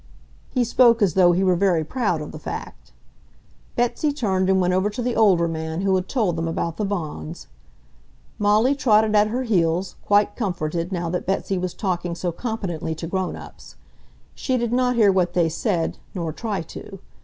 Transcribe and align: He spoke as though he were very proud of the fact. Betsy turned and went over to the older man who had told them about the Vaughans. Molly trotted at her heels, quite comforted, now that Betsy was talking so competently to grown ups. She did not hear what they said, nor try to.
He 0.49 0.63
spoke 0.63 0.99
as 1.03 1.13
though 1.13 1.31
he 1.31 1.43
were 1.43 1.55
very 1.55 1.83
proud 1.83 2.23
of 2.23 2.31
the 2.31 2.39
fact. 2.39 2.91
Betsy 3.75 4.11
turned 4.11 4.49
and 4.49 4.59
went 4.59 4.73
over 4.73 4.89
to 4.89 4.99
the 5.03 5.15
older 5.15 5.47
man 5.47 5.81
who 5.81 5.93
had 5.93 6.07
told 6.09 6.35
them 6.37 6.47
about 6.47 6.77
the 6.77 6.83
Vaughans. 6.83 7.45
Molly 8.39 8.73
trotted 8.73 9.15
at 9.15 9.27
her 9.27 9.43
heels, 9.43 9.97
quite 10.03 10.35
comforted, 10.35 10.91
now 10.91 11.07
that 11.11 11.27
Betsy 11.27 11.59
was 11.59 11.75
talking 11.75 12.15
so 12.15 12.31
competently 12.31 12.95
to 12.95 13.05
grown 13.05 13.35
ups. 13.35 13.75
She 14.33 14.57
did 14.57 14.73
not 14.73 14.95
hear 14.95 15.11
what 15.11 15.33
they 15.33 15.47
said, 15.47 15.99
nor 16.15 16.33
try 16.33 16.63
to. 16.63 16.97